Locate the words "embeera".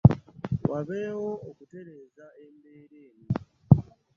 2.45-2.95